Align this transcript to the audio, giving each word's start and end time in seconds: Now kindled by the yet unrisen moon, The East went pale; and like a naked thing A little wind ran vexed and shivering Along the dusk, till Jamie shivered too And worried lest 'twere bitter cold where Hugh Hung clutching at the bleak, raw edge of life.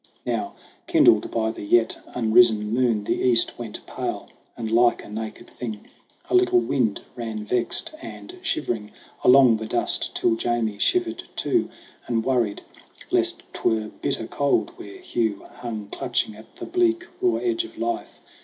Now 0.25 0.55
kindled 0.87 1.29
by 1.29 1.51
the 1.51 1.61
yet 1.61 1.99
unrisen 2.15 2.73
moon, 2.73 3.03
The 3.03 3.21
East 3.21 3.59
went 3.59 3.85
pale; 3.85 4.29
and 4.57 4.71
like 4.71 5.03
a 5.05 5.09
naked 5.09 5.47
thing 5.47 5.85
A 6.27 6.33
little 6.33 6.57
wind 6.59 7.03
ran 7.15 7.43
vexed 7.45 7.91
and 8.01 8.35
shivering 8.41 8.89
Along 9.23 9.57
the 9.57 9.67
dusk, 9.67 10.11
till 10.15 10.35
Jamie 10.35 10.79
shivered 10.79 11.25
too 11.35 11.69
And 12.07 12.25
worried 12.25 12.63
lest 13.11 13.43
'twere 13.53 13.89
bitter 14.01 14.25
cold 14.25 14.71
where 14.75 14.97
Hugh 14.97 15.45
Hung 15.57 15.87
clutching 15.91 16.35
at 16.35 16.55
the 16.55 16.65
bleak, 16.65 17.05
raw 17.21 17.35
edge 17.35 17.63
of 17.63 17.77
life. 17.77 18.19